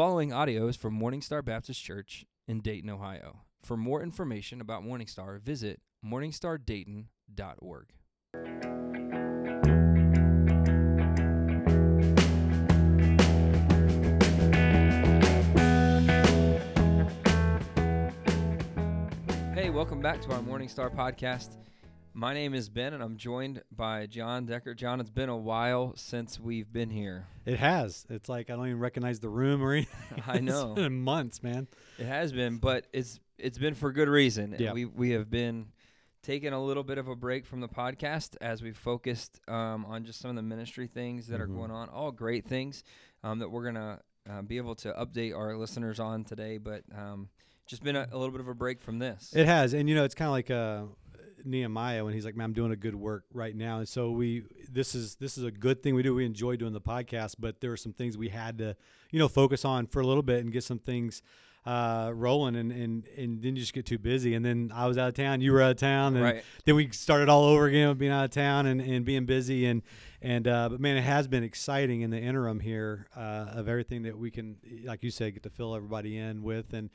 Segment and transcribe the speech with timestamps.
[0.00, 3.40] following audio is from Morningstar Baptist Church in Dayton, Ohio.
[3.62, 7.86] For more information about Morningstar, visit morningstardayton.org.
[19.54, 21.48] Hey, welcome back to our Morningstar podcast.
[22.12, 24.74] My name is Ben, and I'm joined by John Decker.
[24.74, 27.26] John, it's been a while since we've been here.
[27.46, 28.04] It has.
[28.10, 30.22] It's like I don't even recognize the room or anything.
[30.26, 30.72] I know.
[30.72, 31.68] It's been months, man.
[31.98, 34.56] It has been, but it's it's been for good reason.
[34.58, 34.72] Yeah.
[34.72, 35.66] We we have been
[36.22, 40.04] taking a little bit of a break from the podcast as we focused um, on
[40.04, 41.54] just some of the ministry things that are Mhm.
[41.56, 41.88] going on.
[41.90, 42.82] All great things
[43.22, 47.28] um, that we're gonna uh, be able to update our listeners on today, but um,
[47.66, 49.32] just been a, a little bit of a break from this.
[49.34, 50.82] It has, and you know, it's kind of like uh,
[51.44, 54.44] Nehemiah when he's like, "Man, I'm doing a good work right now." And so we,
[54.70, 56.14] this is this is a good thing we do.
[56.14, 58.76] We enjoy doing the podcast, but there were some things we had to,
[59.10, 61.22] you know, focus on for a little bit and get some things
[61.66, 64.34] uh, rolling, and and and then you just get too busy.
[64.34, 66.44] And then I was out of town, you were out of town, and right.
[66.64, 69.66] then we started all over again with being out of town and, and being busy
[69.66, 69.82] and
[70.22, 74.02] and uh, but man, it has been exciting in the interim here uh, of everything
[74.02, 76.90] that we can, like you said, get to fill everybody in with and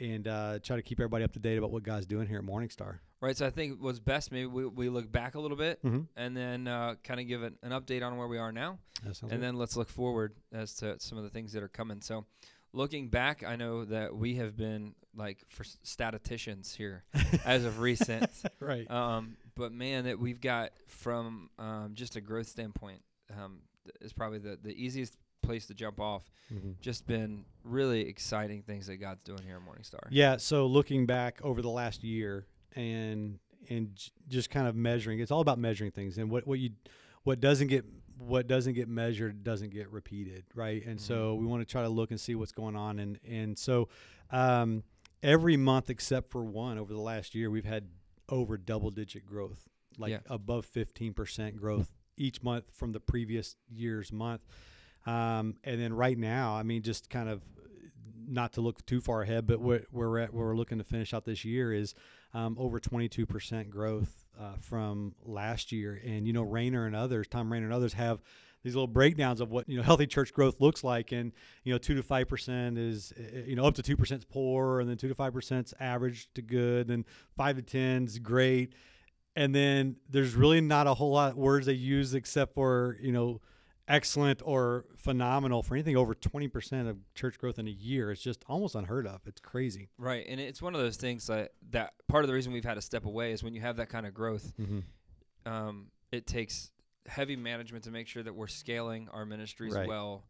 [0.00, 2.44] and uh, try to keep everybody up to date about what God's doing here at
[2.44, 2.98] Morningstar.
[3.20, 3.36] Right.
[3.36, 6.00] So I think what's best, maybe we, we look back a little bit Mm-hmm.
[6.16, 8.78] and then uh, kind of give an, an update on where we are now.
[9.04, 9.42] And good.
[9.42, 12.00] then let's look forward as to some of the things that are coming.
[12.00, 12.24] So,
[12.72, 17.04] looking back, I know that we have been like for statisticians here
[17.44, 18.30] as of recent.
[18.60, 18.90] right.
[18.90, 23.02] Um, but man, that we've got from um, just a growth standpoint
[23.38, 23.60] um,
[24.00, 25.14] is probably the the easiest
[25.50, 26.30] place to jump off.
[26.52, 26.78] Mhm.
[26.80, 30.06] Just been really exciting things that God's doing here at Morningstar.
[30.10, 30.36] Yeah.
[30.36, 35.30] So looking back over the last year and and j- just kind of measuring, it's
[35.30, 36.70] all about measuring things and what what you
[37.24, 37.84] what doesn't get
[38.18, 40.84] what doesn't get measured doesn't get repeated, right?
[40.86, 43.58] And so we want to try to look and see what's going on and and
[43.58, 43.88] so
[44.30, 44.82] um,
[45.22, 47.88] every month except for one over the last year, we've had
[48.28, 50.20] over double digit growth, like Yeah.
[50.26, 54.42] above fifteen percent growth each month from the previous year's month.
[55.06, 57.42] Um, and then right now, I mean, just kind of
[58.28, 60.84] not to look too far ahead, but where, where we're at, where we're looking to
[60.84, 61.94] finish out this year is
[62.32, 66.00] um, over 22% growth uh, from last year.
[66.04, 68.22] And, you know, Rainer and others, Thom Rainer and others have
[68.62, 71.12] these little breakdowns of what, you know, healthy church growth looks like.
[71.12, 71.32] And,
[71.64, 74.88] you know, 2 to 5% is, uh, you know, up to 2% is poor, and
[74.88, 77.04] then 2 to 5% is average to good, and
[77.36, 78.74] 5 to 10 is great.
[79.36, 83.12] And then there's really not a whole lot of words they use except for, you
[83.12, 83.40] know,
[83.90, 88.10] excellent or phenomenal for anything over 20% of church growth in a year.
[88.10, 89.20] It's just almost unheard of.
[89.26, 89.90] It's crazy.
[89.98, 92.74] Right, and it's one of those things that that part of the reason we've had
[92.74, 95.50] to step away is when you have that kind of growth, Mm-hmm.
[95.52, 96.70] um, it takes
[97.06, 99.88] heavy management to make sure that we're scaling our ministries Right.
[99.88, 100.24] well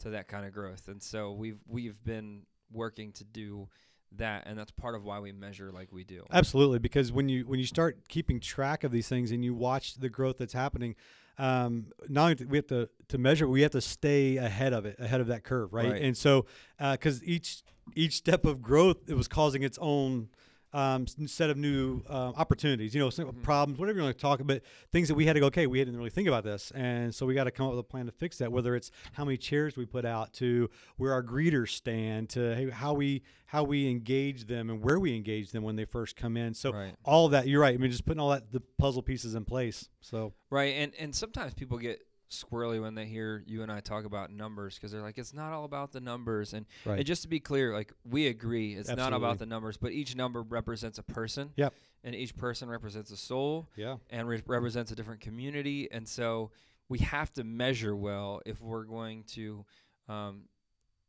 [0.00, 0.88] to that kind of growth.
[0.88, 3.68] And so we've we've been working to do
[4.12, 6.24] that, and that's part of why we measure like we do.
[6.32, 9.94] Absolutely, because when you when you start keeping track of these things and you watch
[9.94, 10.94] the growth that's happening,
[11.38, 14.84] um, not only do we have to to measure, we have to stay ahead of
[14.84, 15.92] it, ahead of that curve, right?
[15.92, 16.02] Right.
[16.02, 16.46] And so,
[16.78, 17.62] because each
[17.94, 20.28] each step of growth, it was causing its own
[20.76, 23.42] um, set of new uh, opportunities, you know, some Mhm.
[23.42, 24.60] problems, whatever you want to talk about,
[24.92, 26.70] things that we had to go, okay, we didn't really think about this.
[26.72, 28.90] And so we got to come up with a plan to fix that, whether it's
[29.12, 33.62] how many chairs we put out to where our greeters stand to how we how
[33.62, 36.52] we engage them and where we engage them when they first come in.
[36.52, 37.74] So right, all that, you're right.
[37.74, 39.88] I mean, just putting all that, the puzzle pieces in place.
[40.00, 42.00] So right, and and sometimes people get
[42.30, 45.52] squirrely when they hear you and I talk about numbers because they're like, it's not
[45.52, 46.52] all about the numbers.
[46.54, 46.98] And, Right.
[46.98, 50.16] and just to be clear, like we agree, it's not about the numbers, but each
[50.16, 51.50] number represents a person.
[51.56, 51.72] Yep.
[52.04, 53.68] And each person represents a soul.
[53.76, 55.88] yeah, and re- represents a different community.
[55.90, 56.50] And so
[56.88, 59.64] we have to measure well if we're going to
[60.08, 60.42] um,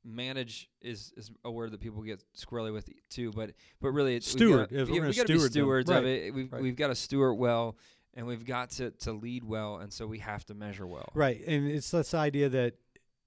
[0.04, 3.32] manage is, is a word that people get squirrely with too.
[3.32, 3.52] But
[3.82, 5.98] but really, it's we've Steward, gotta- we're yeah, gonna we got to be stewards Right,
[6.00, 6.34] of it.
[6.34, 6.62] We've right.
[6.62, 7.78] we've got to steward well,
[8.14, 11.10] and we've got to to lead well, and so we have to measure well.
[11.14, 11.42] right.
[11.46, 12.74] And it's this idea that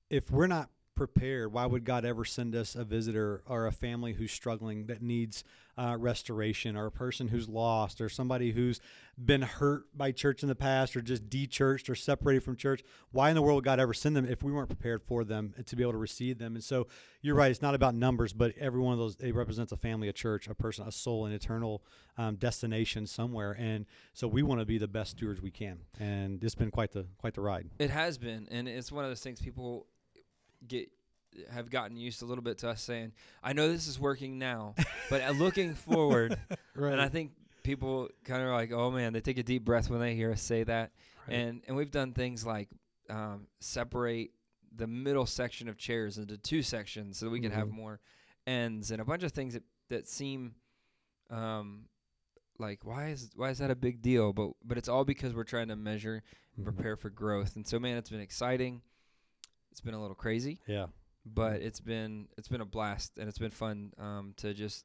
[0.09, 0.71] if we're not
[1.01, 5.01] prepared, why would God ever send us a visitor or a family who's struggling that
[5.01, 5.45] needs
[5.79, 8.83] uh, restoration, or a person who's lost, or somebody who's
[9.17, 12.83] been hurt by church in the past, or just de-churched or separated from church?
[13.13, 15.55] Why in the world would God ever send them if we weren't prepared for them
[15.65, 16.55] to be able to receive them?
[16.55, 16.87] And so
[17.23, 20.09] you're right; it's not about numbers, but every one of those it represents a family,
[20.09, 21.83] a church, a person, a soul, an eternal
[22.19, 23.57] um, destination somewhere.
[23.59, 25.79] And so we want to be the best stewards we can.
[25.99, 27.71] And it's been quite the quite the ride.
[27.79, 29.87] It has been, and it's one of those things people
[30.69, 30.91] get
[31.51, 33.13] have gotten used a little bit to us saying,
[33.43, 34.75] "I know this is working now,
[35.09, 36.37] but uh, looking forward."
[36.75, 36.93] Right.
[36.93, 37.33] And I think
[37.65, 40.41] people kind of like, "Oh man," they take a deep breath when they hear us
[40.41, 40.93] say that.
[41.27, 41.35] Right.
[41.37, 42.69] And and we've done things like
[43.11, 44.31] um, separate
[44.75, 47.73] the middle section of chairs into two sections so that we can have Mhm.
[47.73, 48.01] more
[48.47, 50.55] ends and a bunch of things that that seem
[51.29, 51.87] um
[52.59, 55.45] like why is why is that a big deal but but it's all because we're
[55.45, 56.23] trying to measure
[56.57, 56.73] and Mhm.
[56.75, 58.81] prepare for growth and so man it's been exciting
[59.73, 60.87] it's been a little crazy Yeah.
[61.27, 64.85] But it's been it's been a blast and it's been fun um, to just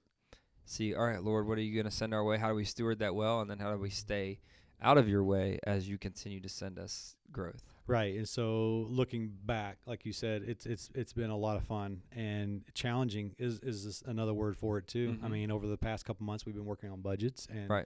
[0.66, 2.66] see all right lord what are you going to send our way how do we
[2.66, 4.40] steward that well and then how do we stay
[4.82, 8.16] out of your way as you continue to send us growth Right.
[8.16, 12.02] And so looking back, like you said, it's it's it's been a lot of fun
[12.12, 15.20] and challenging is is another word for it too.
[15.22, 15.32] I Mhm.
[15.32, 17.86] mean, over the past couple months we've been working on budgets and Right.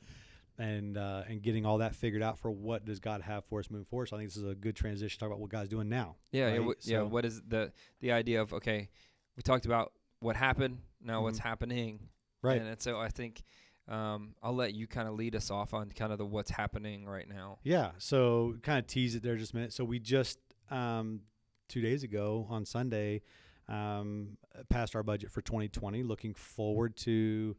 [0.59, 3.69] And uh, and getting all that figured out for what does God have for us
[3.71, 4.09] moving forward.
[4.09, 6.17] So I think this is a good transition to talk about what God's doing now.
[6.31, 7.71] yeah yeah, Right, wh- yeah what is the
[8.01, 8.89] the idea of okay
[9.35, 11.43] we talked about what happened now what's Mhm.
[11.43, 11.99] happening
[12.41, 12.59] Right.
[12.59, 13.43] and, and so i think
[13.87, 17.05] um, i'll let you kind of lead us off on kind of the what's happening
[17.07, 17.91] right now Yeah.
[17.97, 19.71] So kind of tease it there just a minute.
[19.73, 20.37] So we just
[20.69, 21.21] um,
[21.69, 23.21] two days ago on Sunday
[23.67, 24.37] um,
[24.69, 27.55] passed our budget for 2020, looking forward to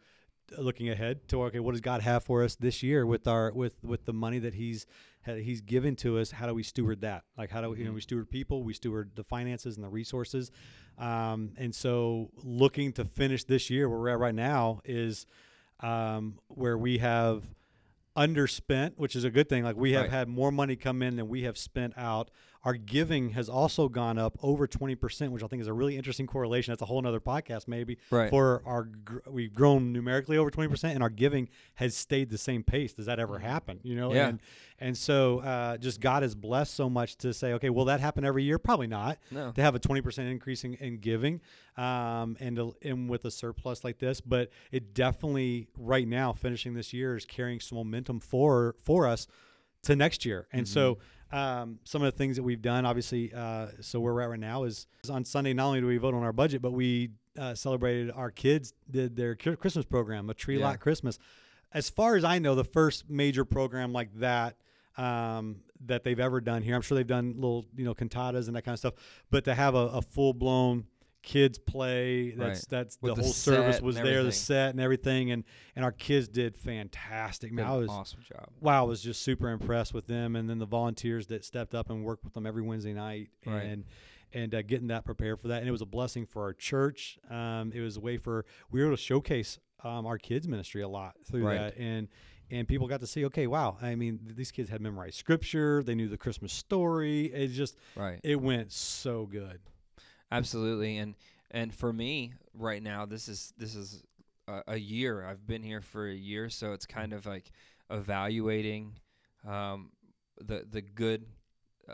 [0.59, 3.73] looking ahead to okay, what does God have for us this year with our with
[3.85, 4.87] with the money that He's
[5.25, 6.31] He's given to us?
[6.31, 7.25] How do we steward that?
[7.37, 7.95] Like how do we, you know Mhm.
[7.97, 10.51] we steward people, we steward the finances and the resources,
[10.99, 15.27] um, and so looking to finish this year where we're at right now is
[15.81, 17.45] um, where we have
[18.17, 19.63] underspent, which is a good thing.
[19.65, 20.11] Like we have Right.
[20.11, 22.31] had more money come in than we have spent out.
[22.63, 26.27] Our giving has also gone up over 20%, which I think is a really interesting
[26.27, 26.73] correlation.
[26.73, 30.85] That's a whole nother podcast maybe right for our, gr- we've grown numerically over 20%
[30.95, 32.93] and our giving has stayed the same pace.
[32.93, 33.43] Does that ever Mhm.
[33.43, 33.81] happen?
[33.83, 34.13] You know?
[34.13, 34.29] Yeah.
[34.29, 34.41] And,
[34.79, 38.27] and so, uh, just God has blessed so much to say, okay, will that happen
[38.27, 38.59] every year?
[38.59, 41.41] Probably not no to have a 20% increase in, in giving
[41.79, 46.75] um, and, to, and with a surplus like this but it definitely right now finishing
[46.75, 49.27] this year is carrying some momentum for for us
[49.83, 50.99] to next year and so
[51.33, 54.41] um, some of the things that we've done obviously uh, so where we're at right
[54.41, 57.11] now is, is on sunday not only do we vote on our budget but we
[57.39, 60.67] uh, celebrated our kids did their christmas program a tree Yeah.
[60.67, 61.19] lot christmas
[61.73, 64.57] as far as i know the first major program like that
[64.97, 66.75] um, that they've ever done here.
[66.75, 68.95] I'm sure they've done little, you know, cantatas and that kind of stuff,
[69.31, 70.85] but to have a, a full blown
[71.23, 72.65] kids play, that's Right.
[72.71, 75.45] that's the the whole service was there, the set and everything, and
[75.77, 77.53] and our kids did fantastic.
[77.53, 80.49] Man, Did I was awesome job wow, I was just super impressed with them, and
[80.49, 83.63] then the volunteers that stepped up and worked with them every Wednesday night, Right.
[83.65, 83.85] and
[84.33, 87.19] and uh, getting that prepared for that, and it was a blessing for our church.
[87.29, 90.83] Um, it was a way for we were able to showcase um, our kids ministry
[90.83, 91.59] a lot through Right.
[91.59, 92.09] that, and
[92.53, 93.77] and people got to see, okay, wow.
[93.81, 97.27] I mean, th- these kids had memorized scripture, they knew the Christmas story.
[97.27, 99.61] It just right it went so good.
[100.31, 101.15] Absolutely, and
[101.51, 104.03] and for me right now, this is this is
[104.49, 105.25] a, a year.
[105.25, 107.51] I've been here for a year, so it's kind of like
[107.91, 108.95] evaluating
[109.47, 109.91] um,
[110.41, 111.25] the the good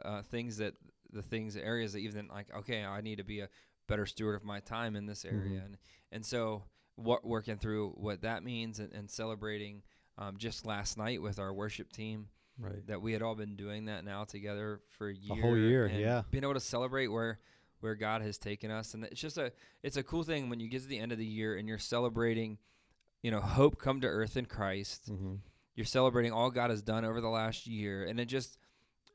[0.05, 0.75] uh, things that
[1.12, 3.49] the things areas that even like okay, I need to be a
[3.88, 5.65] better steward of my time in this area, Mhm.
[5.65, 5.79] and
[6.12, 6.65] and so
[6.97, 9.83] what working through what that means and, and celebrating
[10.19, 12.29] um, just last night with our worship team
[12.59, 12.87] Right.
[12.87, 15.43] that we had all been doing that now together for a year.
[15.43, 16.23] whole year, and yeah.
[16.31, 17.38] Being able to celebrate where
[17.81, 19.52] where God has taken us, and it's just a
[19.82, 21.78] it's a cool thing when you get to the end of the year and you're
[21.78, 22.58] celebrating,
[23.23, 25.11] you know, hope come to earth in Christ.
[25.11, 25.34] Mm-hmm.
[25.75, 28.58] You're celebrating all God has done over the last year, and it just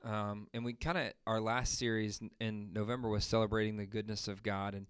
[0.04, 4.44] um, and we kind of our last series in, November was celebrating the goodness of
[4.44, 4.86] God, and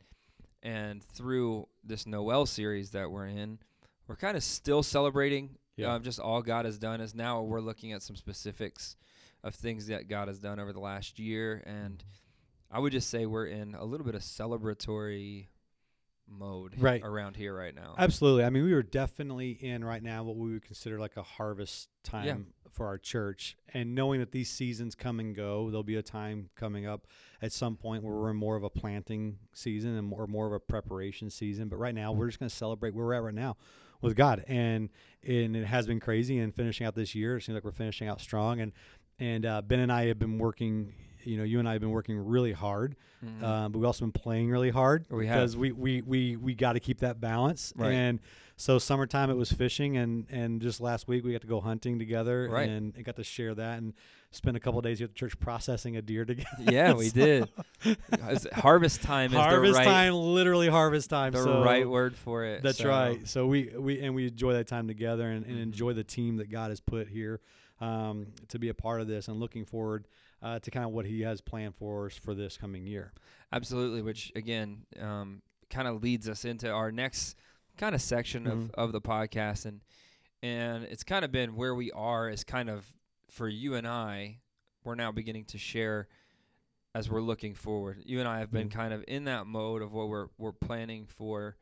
[0.64, 3.60] and through this Noel series that we're in,
[4.08, 5.96] we're kind of still celebrating Yeah.
[5.96, 7.02] um, just all God has done.
[7.02, 8.96] Is now we're looking at some specifics
[9.44, 12.04] of things that God has done over the last year, and
[12.72, 15.48] I would just say we're in a little bit of celebratory
[16.28, 17.02] mode Right.
[17.04, 17.96] around here right now.
[17.98, 18.46] Absolutely.
[18.46, 21.90] I mean, we are definitely in right now what we would consider like a harvest
[22.04, 23.58] time for our church.
[23.74, 27.06] And knowing that these seasons come and go, there'll be a time coming up
[27.42, 30.54] at some point where we're in more of a planting season and more more of
[30.54, 31.68] a preparation season.
[31.68, 33.58] But right now, we're just going to celebrate where we're at right now
[34.02, 34.46] with God.
[34.48, 34.88] And
[35.28, 36.40] and it has been crazy.
[36.40, 38.62] And finishing out this year, it seems like we're finishing out strong.
[38.62, 38.72] And
[39.20, 40.94] and uh, Ben and I have been working.
[41.24, 43.44] You know, you and I have been working really hard Mhm.
[43.44, 45.36] um, but we've also been playing really hard We have.
[45.38, 47.72] because we we we, we got to keep that balance.
[47.76, 47.92] Right.
[47.94, 48.20] And
[48.58, 52.00] so summertime it was fishing, and and just last week we got to go hunting
[52.00, 52.68] together, Right.
[52.70, 53.94] and, and got to share that and
[54.32, 56.48] spend a couple of days here at the church processing a deer together.
[56.60, 57.50] yeah, we So- did.
[58.54, 61.34] Harvest time is harvest the right time, literally harvest time.
[61.34, 62.64] the so right word for it.
[62.64, 63.28] That's so- right.
[63.28, 65.62] So we we and we enjoy that time together and, and Mhm.
[65.64, 67.40] enjoy the team that God has put here
[67.80, 70.06] um, to be a part of this, and looking forward
[70.42, 73.14] uh, to kind of what He has planned for us for this coming year.
[73.52, 77.36] Absolutely, which again um, kind of leads us into our next
[77.78, 78.52] kind of section Mhm.
[78.52, 79.82] of, of the podcast, and
[80.44, 82.86] and it's kind of been where we are is kind of
[83.30, 84.40] for you and I,
[84.84, 86.08] we're now beginning to share
[86.94, 88.02] as we're looking forward.
[88.06, 88.72] You and I have been Mhm.
[88.74, 91.56] kind of in that mode of what we're we're planning for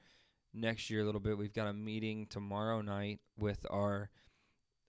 [0.53, 1.37] next year a little bit.
[1.37, 4.09] We've got a meeting tomorrow night with our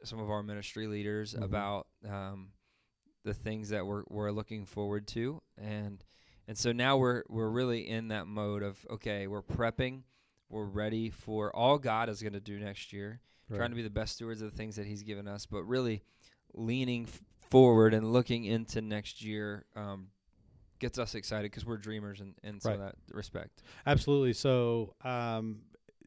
[0.05, 1.43] some of our ministry leaders Mhm.
[1.45, 2.53] about um,
[3.25, 6.03] the things that we're we're looking forward to, and
[6.49, 10.03] and so now we're we're really in that mode of okay, we're prepping,
[10.49, 13.21] we're ready for all God is going to do next year,
[13.57, 16.03] trying to be the best stewards of the things that He's given us, but really
[16.55, 20.09] leaning f- forward and looking into next year um,
[20.79, 23.63] gets us excited because we're dreamers in, in some of that respect.
[23.87, 24.33] Absolutely.
[24.33, 25.61] So, um,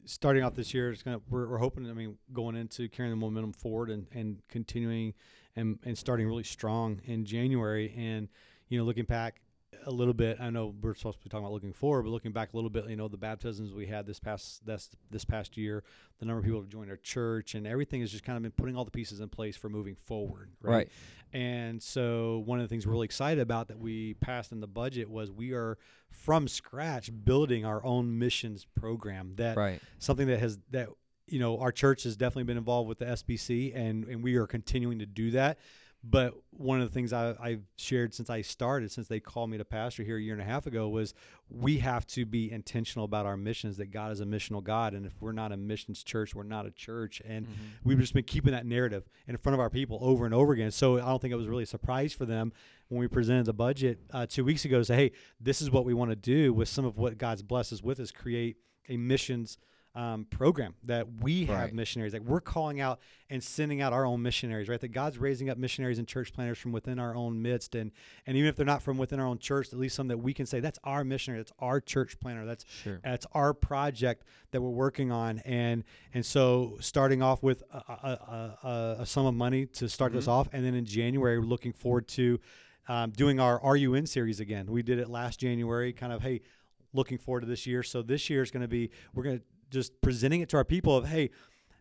[0.06, 1.90] starting off this year, it's gonna we're, we're hoping.
[1.90, 5.14] I mean, going into carrying the momentum forward and, and continuing
[5.56, 8.28] and and starting really strong in January, and
[8.70, 9.42] you know, looking back
[9.86, 10.38] a little bit.
[10.40, 12.70] I know we're supposed to be talking about looking forward, but looking back a little
[12.70, 15.84] bit, you know, the baptisms we had this past this this past year,
[16.20, 18.52] the number of people who joined our church, and everything has just kind of been
[18.52, 20.52] putting all the pieces in place for moving forward.
[20.62, 20.90] Right.
[21.34, 24.68] And so one of the things we're really excited about that we passed in the
[24.68, 25.78] budget was we are
[26.12, 29.34] from scratch building our own missions program.
[29.38, 29.82] That Right.
[29.98, 30.90] something that has that
[31.28, 34.48] you know our church has definitely been involved with the SBC and and we are
[34.48, 35.58] continuing to do that.
[36.06, 39.58] But one of the things I, I've shared since I started, since they called me
[39.58, 41.14] to pastor here a year and a half ago, was
[41.50, 43.78] we have to be intentional about our missions.
[43.78, 46.66] That God is a missional God, and if we're not a missions church, we're not
[46.66, 47.22] a church.
[47.26, 47.52] And Mhm.
[47.86, 50.72] we've just been keeping that narrative in front of our people over and over again.
[50.72, 52.52] So I don't think it was really a surprise for them
[52.90, 55.86] when we presented the budget uh, two weeks ago to say, hey, this is what
[55.86, 58.58] we want to do with some of what God's blessed us with is create
[58.90, 59.58] a missions
[59.96, 61.74] um, program that we have Right.
[61.74, 62.14] missionaries.
[62.14, 64.80] Like we're calling out and sending out our own missionaries, right?
[64.82, 67.76] That God's raising up missionaries and church planners from within our own midst.
[67.76, 67.92] And,
[68.26, 70.34] and even if they're not from within our own church, at least some that we
[70.34, 73.00] can say, that's our missionary, that's our church planner, that's Sure.
[73.04, 75.84] that's our project that we're working on, and
[76.14, 80.26] and so starting off with a, a, a, a sum of money to start this
[80.26, 80.30] Mhm.
[80.32, 82.40] off, and then in January we're looking forward to
[82.88, 84.66] um, doing our RUN series again.
[84.72, 86.42] We did it last January, kind of hey,
[86.94, 87.82] looking forward to this year.
[87.82, 90.64] So this year is going to be we're going to just presenting it to our
[90.66, 91.30] people of hey.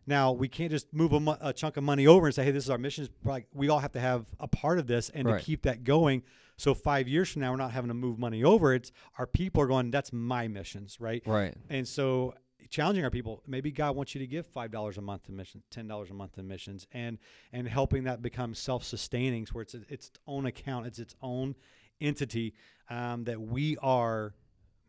[0.05, 2.51] Now we can't just move a, mo- a chunk of money over and say, "Hey,
[2.51, 5.29] this is our mission." Like we all have to have a part of this, and
[5.29, 5.39] Right.
[5.39, 6.25] to keep that going.
[6.57, 8.75] So five years from now, we're not having to move money over.
[8.75, 9.93] It's our people are going.
[9.93, 11.23] That's my missions, right?
[11.25, 11.55] Right.
[11.71, 12.35] And so
[12.69, 15.63] challenging our people, maybe God wants you to give five dollars a month to missions,
[15.71, 17.19] ten dollars a month to missions, and
[17.53, 21.55] and helping that become self-sustaining, where it's its own account, it's its own
[22.01, 22.55] entity
[22.91, 24.35] um, that we are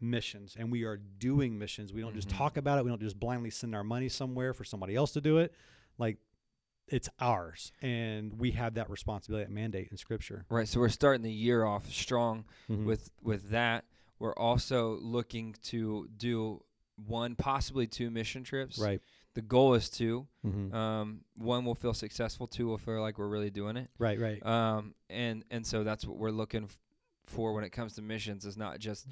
[0.03, 1.91] missions and we are doing missions.
[1.93, 2.37] We don't just Mhm.
[2.37, 2.83] talk about it.
[2.85, 5.53] We don't just blindly send our money somewhere for somebody else to do it.
[5.97, 6.17] Like
[6.89, 10.45] it's ours, and we have that responsibility, that mandate in Scripture.
[10.49, 10.67] Right.
[10.67, 12.85] So we're starting the year off strong Mhm.
[12.85, 13.85] with with that.
[14.19, 16.63] We're also looking to do
[16.95, 18.77] one, possibly two mission trips.
[18.77, 19.01] right,
[19.33, 20.71] The goal is 2 Mhm.
[20.73, 22.45] Um, one will feel successful.
[22.45, 23.89] Two will feel like we're really doing it.
[23.97, 26.77] right, right, Um, and and so that's what we're looking f-
[27.25, 28.45] for when it comes to missions.
[28.45, 29.07] Is not just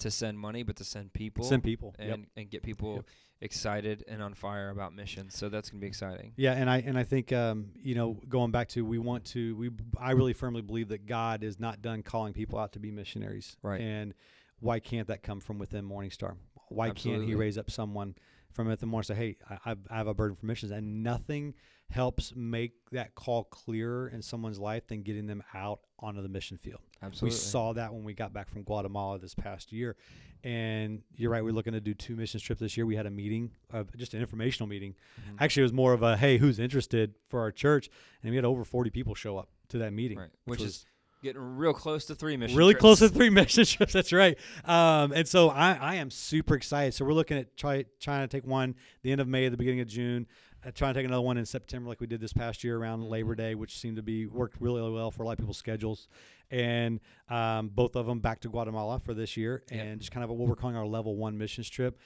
[0.00, 1.94] to send money, but to send people send people.
[1.98, 2.18] and Yep.
[2.36, 3.04] and get people Yep.
[3.40, 5.36] excited and on fire about missions.
[5.36, 6.32] So that's gonna be exciting.
[6.36, 9.54] Yeah, and I and I think um, you know going back to we want to
[9.56, 12.90] we I really firmly believe that God is not done calling people out to be
[12.90, 13.56] missionaries.
[13.62, 13.80] Right.
[13.80, 14.14] And
[14.60, 16.36] why can't that come from within Morningstar?
[16.68, 18.14] Why can't He raise up someone
[18.52, 19.06] from within Morningstar?
[19.06, 21.54] Say, hey, I, I have a burden for missions, and nothing
[21.92, 26.56] helps make that call clearer in someone's life than getting them out onto the mission
[26.58, 26.80] field.
[27.02, 27.34] Absolutely.
[27.34, 29.96] We saw that when we got back from Guatemala this past year.
[30.44, 32.84] And you're right, we're looking to do two missions trips this year.
[32.84, 34.94] We had a meeting, uh, just an informational meeting.
[35.20, 35.36] Mhm.
[35.38, 37.88] Actually, it was more of a hey, who's interested for our church?
[38.22, 40.18] And we had over 40 people show up to that meeting.
[40.18, 40.30] Right.
[40.46, 40.86] Which was is
[41.22, 42.56] getting real close to three mission.
[42.58, 43.92] really close to three mission trips.
[43.92, 44.36] That's right.
[44.64, 46.94] Um, and so I, I am super excited.
[46.94, 49.80] So we're looking at try trying to take one the end of May, the beginning
[49.80, 50.26] of June.
[50.64, 53.02] Uh, trying to take another one in September, like we did this past year around
[53.02, 53.38] Labor Mhm.
[53.38, 56.06] Day, which seemed to be worked really, really well for a lot of people's schedules.
[56.50, 59.80] And um, both of them back to Guatemala for this year, Yep.
[59.86, 61.98] and just kind of what we're calling our level one missions trip.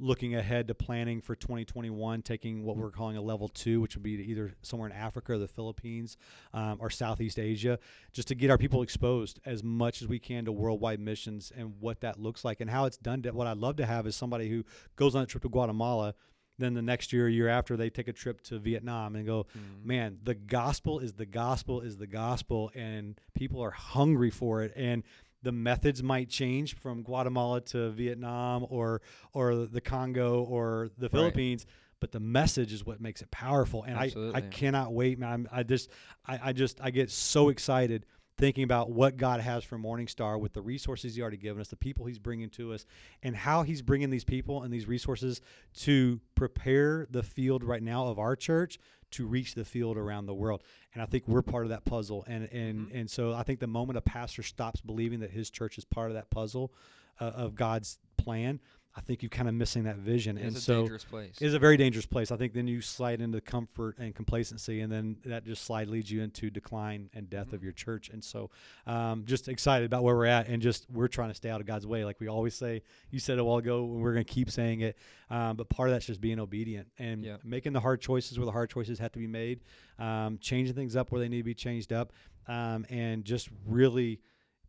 [0.00, 4.02] Looking ahead to planning for 2021, taking what we're calling a level two, which would
[4.04, 6.16] be to either somewhere in Africa or the Philippines
[6.54, 7.80] um, or Southeast Asia,
[8.12, 11.80] just to get our people exposed as much as we can to worldwide missions and
[11.80, 13.22] what that looks like and how it's done.
[13.24, 16.14] What I'd love to have is somebody who goes on a trip to Guatemala,
[16.58, 19.46] then the next year, or year after, they take a trip to Vietnam and go,
[19.56, 19.84] Mhm.
[19.84, 24.72] man, the gospel is the gospel is the gospel, and people are hungry for it.
[24.76, 25.02] And
[25.42, 29.00] the methods might change from Guatemala to Vietnam or
[29.32, 31.64] or the Congo or the Philippines,
[32.00, 33.84] but the message is what makes it powerful.
[33.84, 35.32] And I, I cannot wait, man.
[35.32, 35.90] I'm, I just
[36.26, 38.04] I, I just I get so excited
[38.38, 41.76] thinking about what God has for Morningstar with the resources He already given us, the
[41.76, 42.86] people He's bringing to us,
[43.22, 45.40] and how He's bringing these people and these resources
[45.80, 48.78] to prepare the field right now of our church
[49.10, 50.62] to reach the field around the world.
[50.92, 52.24] And I think we're part of that puzzle.
[52.26, 53.00] And and Mhm.
[53.00, 56.10] and so I think the moment a pastor stops believing that his church is part
[56.10, 56.72] of that puzzle
[57.20, 58.60] uh, of God's plan,
[58.98, 60.36] I think you're kind of missing that vision.
[60.36, 61.36] and It's a so dangerous place.
[61.40, 62.32] it's a very dangerous place.
[62.32, 66.10] I think then you slide into comfort and complacency, and then that just slide leads
[66.10, 67.62] you into decline and death of Mhm.
[67.62, 68.08] your church.
[68.10, 68.50] And so,
[68.88, 71.66] um, just excited about where we're at, and just we're trying to stay out of
[71.66, 72.82] God's way, like we always say.
[73.12, 74.98] You said a while ago, and we're going to keep saying it.
[75.30, 77.36] Um, but part of that's just being obedient and Yeah.
[77.44, 79.60] making the hard choices where the hard choices have to be made,
[80.00, 82.12] um, changing things up where they need to be changed up,
[82.48, 84.20] um, and just really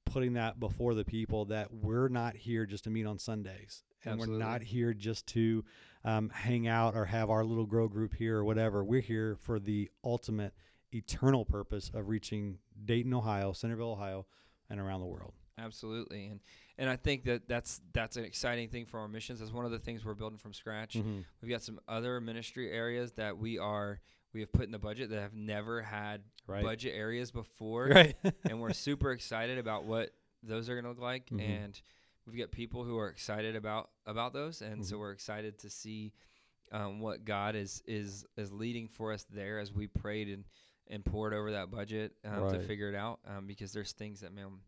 [0.06, 3.84] putting that before the people that we're not here just to meet on Sundays.
[4.06, 5.64] And we're not here just to
[6.06, 8.84] um, hang out or have our little grow group here or whatever.
[8.84, 10.54] We're here for the ultimate
[10.94, 14.26] eternal purpose of reaching Dayton, Ohio, Centerville, Ohio,
[14.70, 15.34] and around the world.
[15.58, 16.40] Absolutely, and
[16.78, 19.40] and I think that that's that's an exciting thing for our missions.
[19.42, 20.94] That's one of the things we're building from scratch.
[20.94, 21.20] Mm-hmm.
[21.42, 24.00] We've got some other ministry areas that we are
[24.34, 26.64] we have put in the budget that have never had Right.
[26.64, 28.16] budget areas before, Right.
[28.50, 31.28] and we're super excited about what those are going to look like.
[31.30, 31.42] Mhm.
[31.42, 31.82] And
[32.26, 35.00] we've got people who are excited about about those, and so Mhm.
[35.00, 36.14] we're excited to see
[36.72, 40.44] um, what God is is is leading for us there as we prayed and
[40.88, 43.20] and poured over that budget um, to figure it out.
[43.28, 44.60] Um, because there's things that man,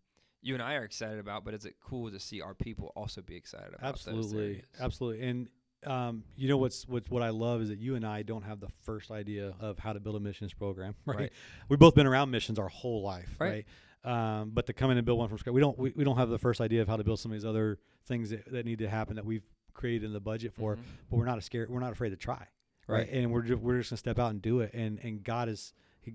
[0.41, 3.21] you and I are excited about, but is it cool to see our people also
[3.21, 3.83] be excited about?
[3.83, 5.27] absolutely, absolutely.
[5.27, 5.49] And
[5.85, 8.59] um, you know what's what what I love is that you and I don't have
[8.59, 10.93] the first idea of how to build a missions program.
[11.05, 11.17] Right.
[11.17, 11.33] Right.
[11.69, 13.35] We've both been around missions our whole life.
[13.39, 13.49] Right.
[13.49, 13.65] Right.
[14.03, 16.17] Um, but to come in and build one from scratch, we don't we, we don't
[16.17, 17.77] have the first idea of how to build some of these other
[18.07, 19.43] things that, that need to happen that we've
[19.73, 20.75] created in the budget for.
[20.75, 20.79] Mhm.
[21.09, 21.69] But we're not scared.
[21.69, 22.47] We're not afraid to try.
[22.87, 23.07] Right.
[23.11, 24.71] And we're just, we're just gonna step out and do it.
[24.73, 25.73] And and God is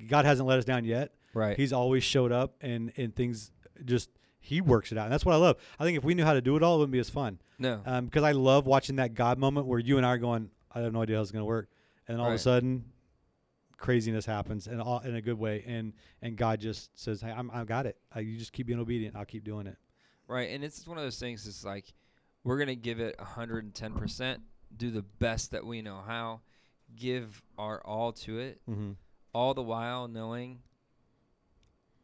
[0.08, 1.14] God hasn't let us down yet.
[1.32, 1.56] Right.
[1.56, 3.52] He's always showed up and and things
[3.84, 5.04] just he works it out.
[5.04, 5.56] And that's what I love.
[5.78, 7.40] I think if we knew how to do it all, it wouldn't be as fun.
[7.58, 7.80] no.
[8.04, 10.92] Because I love watching that God moment where you and I are going, I have
[10.92, 11.68] no idea how it's going to work,
[12.06, 12.84] and then all of a sudden,
[13.76, 15.92] craziness happens, and all, in a good way, and
[16.22, 17.96] and God just says, Hey, I'm, I got it.
[18.14, 19.16] Uh, you just keep being obedient.
[19.16, 19.76] I'll keep doing it.
[20.28, 21.46] Right, and it's one of those things.
[21.46, 21.92] It's like
[22.44, 24.40] we're gonna give it hundred and ten percent,
[24.76, 26.40] do the best that we know how,
[26.96, 28.92] give our all to it, Mm-hmm.
[29.32, 30.60] all the while knowing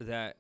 [0.01, 0.37] that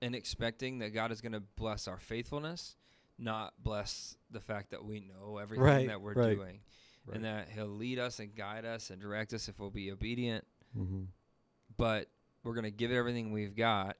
[0.00, 2.76] and expecting that God is gonna bless our faithfulness,
[3.18, 6.60] not bless the fact that we know everything Right, that we're right, doing,
[7.12, 10.44] and that He'll lead us and guide us and direct us if we'll be obedient.
[10.78, 11.04] mm-hmm.
[11.76, 12.08] But
[12.44, 13.96] we're gonna give it everything we've got,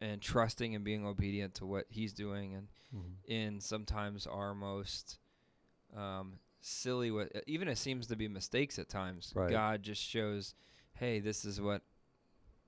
[0.00, 3.32] and trusting and being obedient to what He's doing and Mm-hmm.
[3.32, 5.20] in sometimes our most
[5.96, 9.48] um, silly what even it seems to be mistakes at times Right.
[9.48, 10.56] god just shows
[10.94, 11.82] hey this is what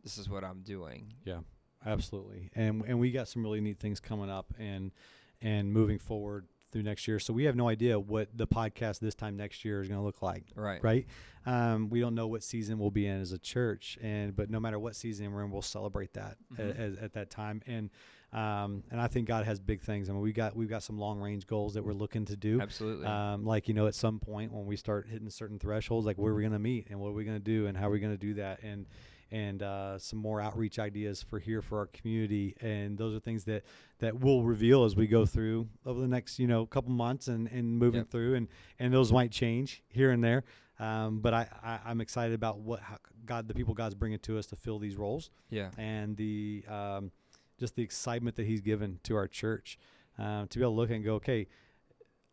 [0.05, 1.41] this is what i'm doing Yeah,
[1.85, 4.93] Absolutely, and and we got some really neat things coming up, and
[5.41, 7.19] and moving forward through next year.
[7.19, 10.05] So we have no idea what the podcast this time next year is going to
[10.05, 10.45] look like.
[10.57, 11.07] right right?
[11.45, 14.59] Um, we don't know what season we'll be in as a church, and but no
[14.61, 16.79] matter what season we're in, we'll celebrate that a- Mhm.
[16.79, 17.63] as, at that time.
[17.67, 17.91] And
[18.33, 20.09] um, and I think God has big things.
[20.09, 22.61] I mean, we got we've got some long range goals that we're looking to do.
[22.63, 26.17] absolutely Um, like you know, at some point when we start hitting certain thresholds, like
[26.17, 27.89] where we're we going to meet and what are we going to do and how
[27.89, 28.87] are we going to do that and
[29.33, 32.55] and uh, some more outreach ideas for here for our community.
[32.61, 33.65] And those are things that
[33.99, 37.49] that we'll reveal as we go through over the next you know couple months and
[37.49, 38.11] and moving Yep.
[38.11, 38.35] through.
[38.37, 40.45] And and those might change here and there.
[40.79, 44.39] Um, but I, I I'm excited about what how God the people God's bringing to
[44.39, 45.31] us to fill these roles.
[45.51, 45.71] Yeah.
[45.79, 47.11] And the um,
[47.59, 49.79] just the excitement that he's given to our church
[50.19, 51.47] um, to be able to look and go, okay,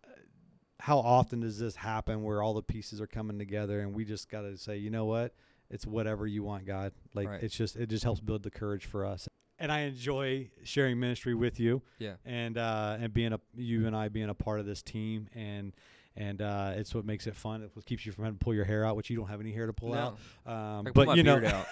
[0.04, 0.10] uh,
[0.80, 4.30] how often does this happen where all the pieces are coming together and we just
[4.30, 5.34] got to say, you know what,
[5.70, 6.94] it's whatever you want, God.
[7.14, 7.44] Like Right.
[7.44, 9.28] it's just it just helps build the courage for us.
[9.62, 13.96] And I enjoy sharing ministry with you yeah and uh, and being a you and
[13.96, 15.74] I being a part of this team and.
[16.16, 17.62] And uh, it's what makes it fun.
[17.64, 19.54] It keeps you from having to pull your hair out, which you don't have any
[19.54, 19.98] hair to pull no.
[20.00, 20.18] out.
[20.46, 21.40] I Um, but pull my you know,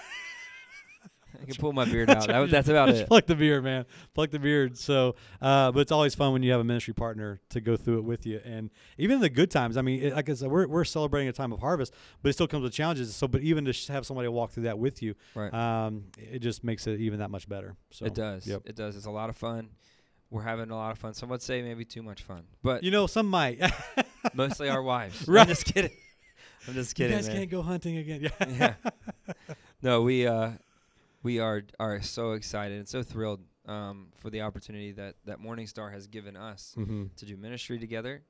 [1.42, 3.86] i can pull my beard out that, that's about Just it Pluck the beard, man.
[4.14, 4.78] Pluck the beard.
[4.78, 8.00] So, uh, but it's always fun when you have a ministry partner to go through
[8.00, 9.78] it with you, and even the good times.
[9.78, 12.34] I mean, it, like I said, we're we're celebrating a time of harvest, but it
[12.34, 13.16] still comes with challenges.
[13.16, 16.64] So, but even to have somebody walk through that with you, right um, it just
[16.64, 17.76] makes it even that much better.
[17.92, 18.62] So it does Yep.
[18.66, 19.70] it does it's a lot of fun
[20.30, 22.92] we're having a lot of fun some would say maybe too much fun but You
[22.92, 23.62] know, some might.
[24.34, 25.42] mostly our wives Right.
[25.44, 25.92] i'm just kidding
[26.68, 27.12] i'm just kidding.
[27.14, 27.38] you guys man.
[27.38, 28.22] can't go hunting again.
[28.40, 28.46] Yeah.
[29.18, 29.54] yeah.
[29.82, 30.52] No, we uh
[31.24, 35.92] we are are so excited and so thrilled um for the opportunity that that Morningstar
[35.92, 37.06] has given us mm-hmm.
[37.16, 38.24] to do ministry together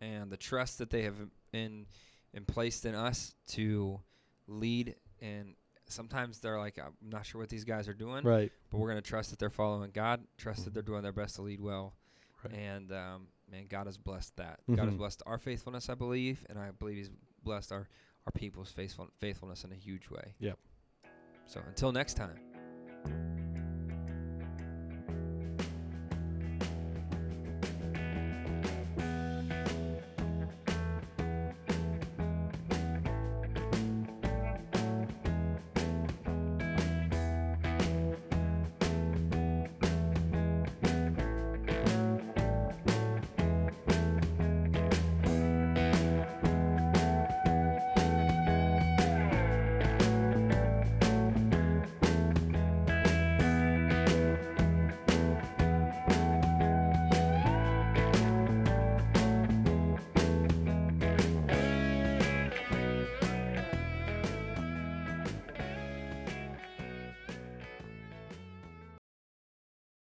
[0.00, 1.16] and the trust that they have
[1.52, 1.86] in
[2.32, 4.00] in placed in us to
[4.46, 5.54] lead and
[5.86, 8.50] sometimes they're like, I'm not sure what these guys are doing, Right.
[8.70, 10.74] but we're going to trust that they're following God, trust that Mhm.
[10.74, 11.94] they're doing their best to lead well.
[12.42, 12.54] Right.
[12.54, 14.60] And um, man, God has blessed that.
[14.66, 14.98] God has Mhm.
[14.98, 17.10] blessed our faithfulness, I believe, and I believe He's
[17.42, 17.86] blessed our
[18.26, 20.34] our people's faithful faithfulness in a huge way.
[20.38, 20.58] Yep.
[21.46, 22.38] So until next time.